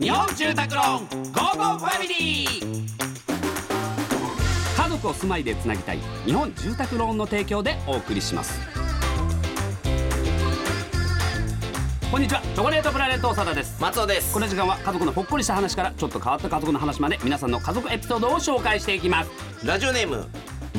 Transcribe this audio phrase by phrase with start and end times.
[0.00, 2.86] 日本住宅ローンゴーゴーファミリー。
[4.76, 8.58] 家族を住まいでつなぎたい日本住宅ローンの提供でお送りします。
[12.10, 13.80] こんにちはチョコレートプラネット長田です。
[13.80, 14.34] 松尾です。
[14.34, 19.30] この時間は家族のほっこりした話からちょっと変わった家族の話まで皆さんの家族エピソードを紹介していきます。
[19.64, 20.26] ラジオネーム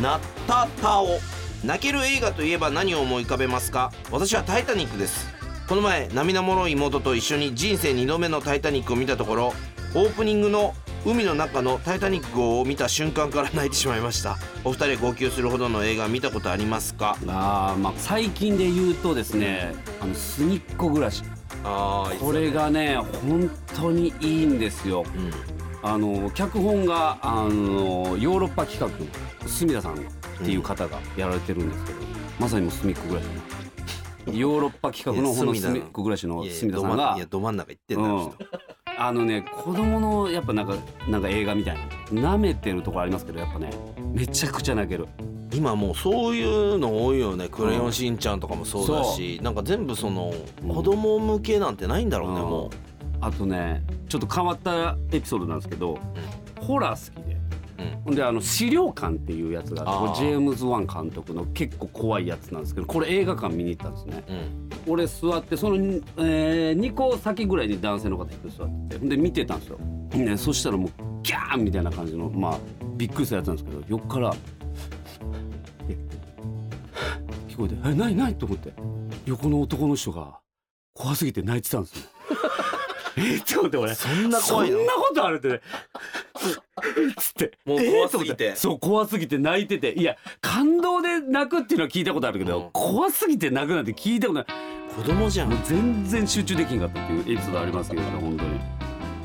[0.02, 1.20] なったたお。
[1.64, 3.94] 泣ける映画といえば何を思い浮かべますか？
[4.12, 5.37] 私はタイタニックです
[5.68, 9.54] この前涙もろい妹と一緒に人生2度目のタイタニックを見たところ
[9.96, 10.74] オープニングの
[11.06, 14.38] 海の中のタイタニック号を見た瞬間から泣いてしまいました。
[14.64, 17.18] お二人号泣するほどの映画見たことありますか？
[17.28, 21.24] あーまあ最近で言うとですねあの隅っこ暮らし。
[21.64, 25.04] あこれがね本当にいいんですよ。
[25.16, 25.32] うん。
[25.90, 29.06] あの脚本があのヨーロッパ企画の
[29.48, 29.98] 隅田さんっ
[30.44, 32.00] ていう方がやられてるんですけど、
[32.40, 33.26] まさにもう隅っこ暮らし。
[33.28, 33.57] の
[34.34, 35.56] ヨーロッパ企画のいやこの。
[35.56, 36.96] 隅っこ暮らしの隅田さんが。
[36.96, 39.02] ど真いやど真ん中行ってんだよ、うん。
[39.02, 40.76] あのね子供のやっぱなんか
[41.08, 41.78] なんか映画みたい
[42.12, 43.70] な舐めてるところありますけどやっぱね
[44.14, 45.08] めちゃくちゃ泣ける。
[45.54, 50.76] 今もうそういうの多いよね「クレヨンしんちゃん」とかもそうだし、なんか全部そのうん。
[50.76, 52.44] 子供向けなんてないんだろうね、う。
[52.46, 52.50] ん。
[52.50, 52.70] も
[53.22, 55.98] あとねちょっと変わったエピソードなんですけど、
[56.60, 57.27] ホラー好き
[58.04, 64.24] ほんであの資料館っていうやつがあってジェームズ・ワン監督の結構怖いやつなんですけどこれ映画館見に行ったんですね。
[64.28, 64.70] うん。
[64.94, 65.76] 俺座ってその、
[66.18, 68.98] え2個先ぐらいに男性の方一人座ってて。
[69.00, 70.92] ほんで見てたんですよ、ね、そしたらもう
[71.24, 72.60] ギャーンみたいな感じのまあ
[72.96, 74.34] びっくりしたやつなんですけど横から
[75.90, 75.98] え
[77.50, 78.74] 聞こえて「え何何?」と思って。
[79.28, 80.40] 横の男の人が
[80.94, 82.10] 怖すぎて泣いてたんですよ
[83.20, 83.96] えっと思って俺。
[83.96, 84.78] そんな怖いの？
[84.78, 85.50] そんなことあるって。
[85.50, 85.62] ね
[87.18, 87.52] つって。
[87.66, 88.56] もうえー怖すぎて。
[88.56, 89.94] そう怖すぎて泣いてて。
[89.94, 92.70] いや感動で泣くっていうのは聞いたことあるけど、うん。
[92.72, 94.48] 怖すぎて泣くなんて聞いたことない。
[94.96, 95.50] 子供じゃん。
[95.50, 98.60] もう全然集中できんかったっていうエピソードありますけどね本当に。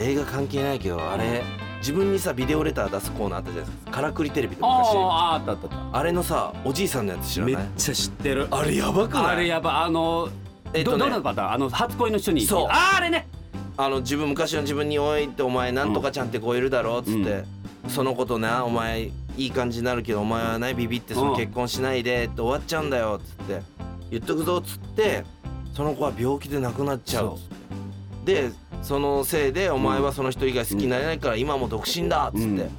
[0.01, 1.43] 映画関係ないけどあれ
[1.79, 3.91] 自分にさビデオレター出すコーナーあったじゃないですか。
[3.91, 4.69] からくりテレビとか。
[4.79, 5.99] 昔あああったあった。
[5.99, 7.56] あれのさおじいさんのやつ知たらない？
[7.56, 8.49] めっちゃ知ってる。
[8.50, 9.27] あれやばくない？
[9.27, 10.28] あれやばあの
[10.72, 10.99] えっとね。
[10.99, 12.47] どどのパターンあの初恋の人に。
[12.47, 12.66] そう。
[12.69, 13.28] あーあれね
[13.77, 17.44] あの自分昔の自分に「おい」って「お前なんとかちゃんって子いるだろ」っつって、
[17.88, 23.62] そのことなお前いい感じになるけどお前はないビビってその結婚しないでって終わっちゃうんだよっつって
[24.10, 25.25] 言っとくぞっつって
[25.75, 27.37] その子は病気で亡くなっちゃう
[28.25, 28.50] で
[28.83, 32.71] そのせいでお前はその人以外好きになれないから今も独身だっつって、うん。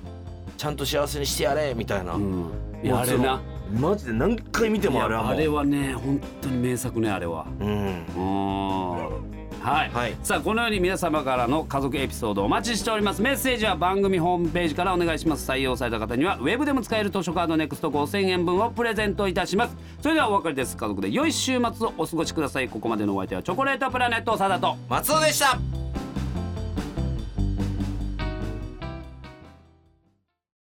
[0.58, 2.52] ちゃんと幸せにしてやれみたいな、うん。
[2.94, 3.42] あれな。
[3.74, 5.32] マジで何回見てもあれはもう。
[5.32, 7.48] いやあれはね本当に名作ねあれは。
[7.60, 7.68] うん。
[7.68, 9.33] うん
[9.64, 10.18] はい、はい。
[10.24, 13.22] さあこのように皆様からの家族エピソードお待ちしております。
[13.22, 15.50] メッセージは番組ホームページからお願いします。
[15.50, 19.78] 採用された方にはウェブでも使える図書カードネクスト5000円分をプレゼントいたします。
[20.02, 20.76] それではお別れです。
[20.76, 22.68] 家族で良い週末をお過ごしください。
[22.68, 24.76] ここまでのお相手はチョコレートプラネット長田と。
[24.90, 25.58] 松尾でした